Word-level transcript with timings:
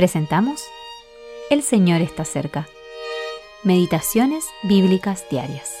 Presentamos 0.00 0.64
El 1.50 1.62
Señor 1.62 2.00
está 2.00 2.24
cerca. 2.24 2.66
Meditaciones 3.64 4.46
Bíblicas 4.62 5.26
Diarias. 5.30 5.76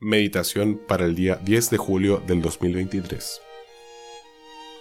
Meditación 0.00 0.80
para 0.88 1.04
el 1.04 1.14
día 1.14 1.36
10 1.36 1.68
de 1.68 1.76
julio 1.76 2.22
del 2.26 2.40
2023. 2.40 3.42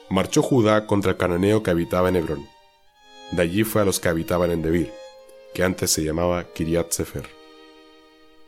Marchó 0.10 0.42
Judá 0.42 0.88
contra 0.88 1.12
el 1.12 1.18
cananeo 1.18 1.62
que 1.62 1.72
habitaba 1.72 2.08
en 2.08 2.16
Hebrón. 2.16 2.48
De 3.34 3.42
allí 3.42 3.66
fue 3.66 3.82
a 3.82 3.86
los 3.86 4.00
que 4.00 4.08
habitaban 4.08 4.50
en 4.52 4.62
Debir, 4.62 4.94
que 5.54 5.66
antes 5.66 5.92
se 5.92 6.06
llamaba 6.06 6.54
Kiriat 6.54 6.90
Sefer. 6.94 7.28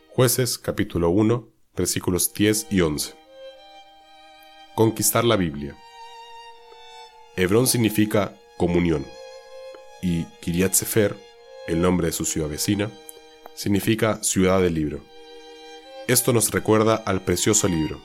Jueces 0.08 0.56
capítulo 0.56 1.10
1, 1.10 1.46
versículos 1.76 2.32
10 2.32 2.68
y 2.70 2.80
11. 2.80 3.14
Conquistar 4.74 5.26
la 5.26 5.36
Biblia. 5.36 5.76
Hebrón 7.36 7.66
significa 7.66 8.36
comunión 8.56 9.04
y 10.00 10.24
Kiryat 10.40 10.72
Sefer, 10.72 11.16
el 11.66 11.80
nombre 11.80 12.08
de 12.08 12.12
su 12.12 12.24
ciudad 12.24 12.48
vecina, 12.48 12.90
significa 13.54 14.22
ciudad 14.22 14.60
del 14.60 14.74
libro. 14.74 15.00
Esto 16.06 16.32
nos 16.32 16.50
recuerda 16.52 16.94
al 16.94 17.22
precioso 17.22 17.66
libro, 17.66 18.00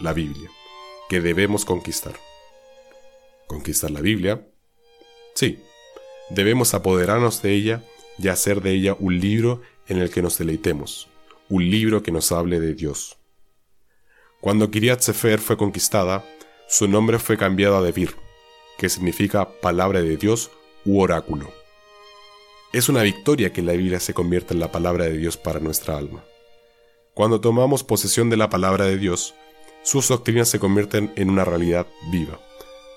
la 0.00 0.12
Biblia, 0.12 0.50
que 1.08 1.20
debemos 1.20 1.64
conquistar. 1.64 2.14
¿Conquistar 3.46 3.90
la 3.90 4.00
Biblia? 4.00 4.46
Sí, 5.34 5.62
debemos 6.28 6.74
apoderarnos 6.74 7.40
de 7.40 7.52
ella 7.52 7.84
y 8.18 8.28
hacer 8.28 8.60
de 8.60 8.72
ella 8.72 8.96
un 8.98 9.18
libro 9.18 9.62
en 9.86 9.98
el 9.98 10.10
que 10.10 10.20
nos 10.20 10.36
deleitemos, 10.36 11.08
un 11.48 11.70
libro 11.70 12.02
que 12.02 12.12
nos 12.12 12.32
hable 12.32 12.60
de 12.60 12.74
Dios. 12.74 13.16
Cuando 14.40 14.70
Kiryat 14.70 15.00
Sefer 15.00 15.38
fue 15.38 15.56
conquistada, 15.56 16.22
su 16.68 16.86
nombre 16.86 17.18
fue 17.18 17.38
cambiado 17.38 17.76
a 17.76 17.82
Debir, 17.82 18.16
que 18.78 18.88
significa 18.88 19.48
palabra 19.60 20.02
de 20.02 20.16
Dios 20.16 20.50
u 20.84 21.00
oráculo. 21.00 21.50
Es 22.72 22.88
una 22.88 23.02
victoria 23.02 23.52
que 23.52 23.62
la 23.62 23.72
Biblia 23.72 24.00
se 24.00 24.14
convierta 24.14 24.52
en 24.52 24.60
la 24.60 24.72
palabra 24.72 25.04
de 25.04 25.16
Dios 25.16 25.36
para 25.36 25.60
nuestra 25.60 25.96
alma. 25.96 26.24
Cuando 27.14 27.40
tomamos 27.40 27.84
posesión 27.84 28.30
de 28.30 28.36
la 28.36 28.50
palabra 28.50 28.86
de 28.86 28.98
Dios, 28.98 29.34
sus 29.82 30.08
doctrinas 30.08 30.48
se 30.48 30.58
convierten 30.58 31.12
en 31.14 31.30
una 31.30 31.44
realidad 31.44 31.86
viva, 32.10 32.40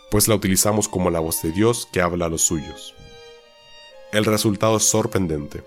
pues 0.09 0.27
la 0.27 0.35
utilizamos 0.35 0.87
como 0.87 1.11
la 1.11 1.19
voz 1.19 1.41
de 1.43 1.51
Dios 1.51 1.87
que 1.91 2.01
habla 2.01 2.25
a 2.25 2.29
los 2.29 2.41
suyos. 2.41 2.95
El 4.11 4.25
resultado 4.25 4.77
es 4.77 4.83
sorprendente. 4.83 5.63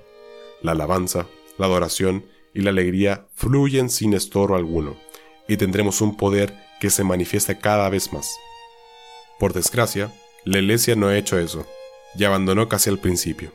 La 0.62 0.72
alabanza, 0.72 1.27
la 1.58 1.66
adoración 1.66 2.25
y 2.53 2.62
la 2.62 2.70
alegría 2.70 3.27
fluyen 3.34 3.91
sin 3.91 4.14
estorbo 4.14 4.56
alguno, 4.56 4.97
y 5.47 5.56
tendremos 5.56 6.00
un 6.00 6.16
poder 6.16 6.56
que 6.81 6.91
se 6.91 7.05
manifiesta 7.05 7.58
cada 7.58 7.88
vez 7.91 8.12
más. 8.12 8.34
Por 9.41 9.55
desgracia, 9.55 10.12
la 10.44 10.58
iglesia 10.58 10.96
no 10.96 11.08
ha 11.08 11.16
hecho 11.16 11.38
eso, 11.38 11.66
y 12.14 12.24
abandonó 12.24 12.69
casi 12.69 12.91
al 12.91 12.98
principio. 12.98 13.52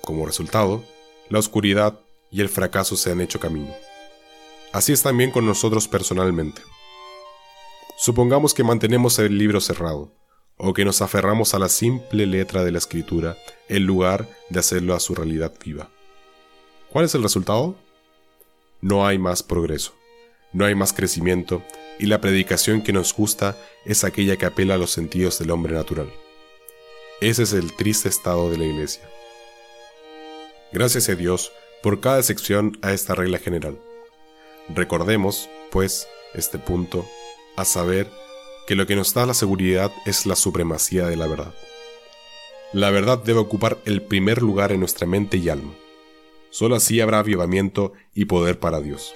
Como 0.00 0.26
resultado, 0.26 0.82
la 1.28 1.38
oscuridad 1.38 2.00
y 2.32 2.40
el 2.40 2.48
fracaso 2.48 2.96
se 2.96 3.12
han 3.12 3.20
hecho 3.20 3.38
camino. 3.38 3.72
Así 4.72 4.92
es 4.92 5.04
también 5.04 5.30
con 5.30 5.46
nosotros 5.46 5.86
personalmente. 5.86 6.62
Supongamos 7.96 8.54
que 8.54 8.64
mantenemos 8.64 9.20
el 9.20 9.38
libro 9.38 9.60
cerrado, 9.60 10.12
o 10.56 10.74
que 10.74 10.84
nos 10.84 11.00
aferramos 11.00 11.54
a 11.54 11.60
la 11.60 11.68
simple 11.68 12.26
letra 12.26 12.64
de 12.64 12.72
la 12.72 12.78
escritura 12.78 13.36
en 13.68 13.84
lugar 13.84 14.28
de 14.48 14.58
hacerlo 14.58 14.96
a 14.96 15.00
su 15.00 15.14
realidad 15.14 15.54
viva. 15.64 15.90
¿Cuál 16.90 17.04
es 17.04 17.14
el 17.14 17.22
resultado? 17.22 17.76
No 18.80 19.06
hay 19.06 19.16
más 19.16 19.44
progreso, 19.44 19.94
no 20.52 20.64
hay 20.64 20.74
más 20.74 20.92
crecimiento 20.92 21.62
y 21.98 22.06
la 22.06 22.20
predicación 22.20 22.82
que 22.82 22.92
nos 22.92 23.14
gusta 23.14 23.56
es 23.84 24.04
aquella 24.04 24.36
que 24.36 24.46
apela 24.46 24.74
a 24.74 24.78
los 24.78 24.90
sentidos 24.90 25.38
del 25.38 25.50
hombre 25.50 25.74
natural. 25.74 26.12
Ese 27.20 27.42
es 27.42 27.52
el 27.52 27.74
triste 27.74 28.08
estado 28.08 28.50
de 28.50 28.58
la 28.58 28.64
iglesia. 28.64 29.02
Gracias 30.72 31.08
a 31.08 31.14
Dios 31.14 31.52
por 31.82 32.00
cada 32.00 32.22
sección 32.22 32.78
a 32.82 32.92
esta 32.92 33.14
regla 33.14 33.38
general. 33.38 33.78
Recordemos, 34.68 35.48
pues, 35.70 36.06
este 36.34 36.58
punto, 36.58 37.06
a 37.56 37.64
saber 37.64 38.08
que 38.66 38.74
lo 38.74 38.86
que 38.86 38.96
nos 38.96 39.14
da 39.14 39.26
la 39.26 39.34
seguridad 39.34 39.90
es 40.04 40.26
la 40.26 40.36
supremacía 40.36 41.06
de 41.06 41.16
la 41.16 41.26
verdad. 41.26 41.54
La 42.72 42.90
verdad 42.90 43.18
debe 43.18 43.40
ocupar 43.40 43.78
el 43.86 44.02
primer 44.02 44.42
lugar 44.42 44.72
en 44.72 44.80
nuestra 44.80 45.06
mente 45.06 45.38
y 45.38 45.48
alma. 45.48 45.72
Solo 46.50 46.76
así 46.76 47.00
habrá 47.00 47.20
avivamiento 47.20 47.94
y 48.14 48.26
poder 48.26 48.58
para 48.58 48.80
Dios. 48.80 49.14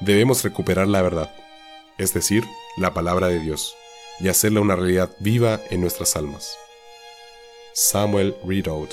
Debemos 0.00 0.42
recuperar 0.42 0.88
la 0.88 1.02
verdad, 1.02 1.34
es 1.98 2.14
decir, 2.14 2.44
la 2.76 2.94
palabra 2.94 3.28
de 3.28 3.40
Dios, 3.40 3.76
y 4.20 4.28
hacerla 4.28 4.60
una 4.60 4.76
realidad 4.76 5.10
viva 5.20 5.60
en 5.70 5.80
nuestras 5.80 6.16
almas. 6.16 6.56
Samuel 7.72 8.36
Rideout 8.44 8.90